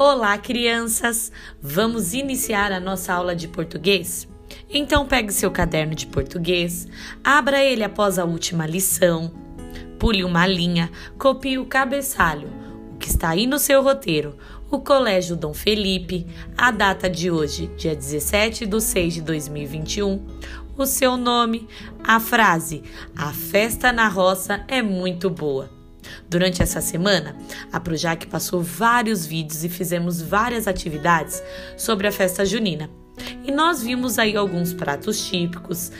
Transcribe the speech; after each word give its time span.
Olá, 0.00 0.38
crianças! 0.38 1.32
Vamos 1.60 2.14
iniciar 2.14 2.70
a 2.70 2.78
nossa 2.78 3.12
aula 3.12 3.34
de 3.34 3.48
português? 3.48 4.28
Então, 4.70 5.04
pegue 5.04 5.32
seu 5.32 5.50
caderno 5.50 5.92
de 5.92 6.06
português, 6.06 6.86
abra 7.24 7.64
ele 7.64 7.82
após 7.82 8.16
a 8.16 8.24
última 8.24 8.64
lição, 8.64 9.32
pule 9.98 10.22
uma 10.22 10.46
linha, 10.46 10.88
copie 11.18 11.58
o 11.58 11.66
cabeçalho, 11.66 12.48
o 12.94 12.96
que 12.96 13.08
está 13.08 13.30
aí 13.30 13.44
no 13.44 13.58
seu 13.58 13.82
roteiro, 13.82 14.38
o 14.70 14.78
Colégio 14.78 15.34
Dom 15.34 15.52
Felipe, 15.52 16.28
a 16.56 16.70
data 16.70 17.10
de 17.10 17.28
hoje, 17.28 17.66
dia 17.76 17.96
17 17.96 18.66
de 18.66 18.80
6 18.80 19.14
de 19.14 19.22
2021, 19.22 20.24
o 20.76 20.86
seu 20.86 21.16
nome, 21.16 21.66
a 22.04 22.20
frase: 22.20 22.84
A 23.16 23.32
festa 23.32 23.92
na 23.92 24.06
roça 24.06 24.64
é 24.68 24.80
muito 24.80 25.28
boa. 25.28 25.77
Durante 26.28 26.62
essa 26.62 26.80
semana, 26.80 27.36
a 27.72 27.78
Projac 27.78 28.26
passou 28.26 28.62
vários 28.62 29.26
vídeos 29.26 29.64
e 29.64 29.68
fizemos 29.68 30.22
várias 30.22 30.66
atividades 30.66 31.42
sobre 31.76 32.06
a 32.06 32.12
festa 32.12 32.44
junina. 32.44 32.88
E 33.44 33.50
nós 33.50 33.82
vimos 33.82 34.18
aí 34.18 34.36
alguns 34.36 34.72
pratos 34.72 35.26
típicos, 35.26 35.90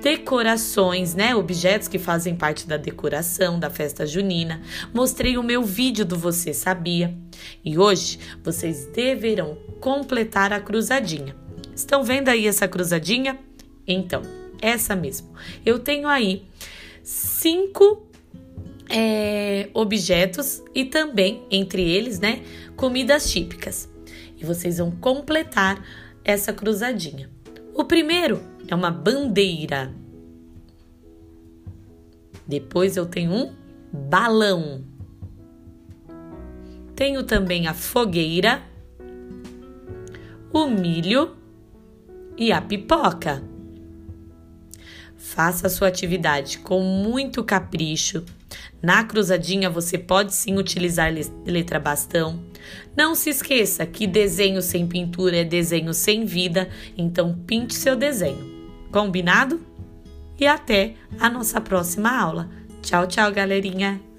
decorações, 0.00 1.14
né, 1.14 1.34
objetos 1.34 1.88
que 1.88 1.98
fazem 1.98 2.36
parte 2.36 2.66
da 2.66 2.76
decoração 2.76 3.58
da 3.58 3.70
festa 3.70 4.06
junina. 4.06 4.60
Mostrei 4.92 5.38
o 5.38 5.42
meu 5.42 5.62
vídeo 5.62 6.04
do 6.04 6.18
Você 6.18 6.52
Sabia. 6.52 7.16
E 7.64 7.78
hoje 7.78 8.18
vocês 8.42 8.86
deverão 8.88 9.56
completar 9.80 10.52
a 10.52 10.60
cruzadinha. 10.60 11.34
Estão 11.74 12.04
vendo 12.04 12.28
aí 12.28 12.46
essa 12.46 12.68
cruzadinha? 12.68 13.38
Então, 13.86 14.22
essa 14.60 14.94
mesmo. 14.94 15.28
Eu 15.64 15.78
tenho 15.78 16.06
aí 16.06 16.44
cinco 17.02 18.06
é, 18.96 19.68
objetos 19.74 20.62
e 20.72 20.84
também, 20.84 21.44
entre 21.50 21.82
eles, 21.82 22.20
né, 22.20 22.44
comidas 22.76 23.28
típicas. 23.28 23.90
E 24.36 24.44
vocês 24.44 24.78
vão 24.78 24.92
completar 24.92 25.84
essa 26.24 26.52
cruzadinha. 26.52 27.28
O 27.74 27.82
primeiro 27.82 28.40
é 28.68 28.74
uma 28.74 28.92
bandeira. 28.92 29.92
Depois 32.46 32.96
eu 32.96 33.04
tenho 33.04 33.32
um 33.32 33.52
balão. 33.92 34.84
Tenho 36.94 37.24
também 37.24 37.66
a 37.66 37.74
fogueira, 37.74 38.62
o 40.52 40.68
milho 40.68 41.36
e 42.36 42.52
a 42.52 42.62
pipoca. 42.62 43.42
Faça 45.16 45.66
a 45.66 45.70
sua 45.70 45.88
atividade 45.88 46.58
com 46.58 46.80
muito 46.80 47.42
capricho 47.42 48.24
na 48.84 49.02
cruzadinha 49.02 49.70
você 49.70 49.96
pode 49.96 50.34
sim 50.34 50.58
utilizar 50.58 51.10
letra 51.46 51.80
bastão. 51.80 52.38
Não 52.94 53.14
se 53.14 53.30
esqueça 53.30 53.86
que 53.86 54.06
desenho 54.06 54.60
sem 54.60 54.86
pintura 54.86 55.38
é 55.38 55.44
desenho 55.44 55.94
sem 55.94 56.26
vida, 56.26 56.68
então 56.96 57.34
pinte 57.46 57.74
seu 57.74 57.96
desenho. 57.96 58.52
Combinado? 58.92 59.60
E 60.38 60.46
até 60.46 60.94
a 61.18 61.30
nossa 61.30 61.60
próxima 61.60 62.10
aula. 62.10 62.50
Tchau, 62.82 63.06
tchau, 63.06 63.32
galerinha! 63.32 64.13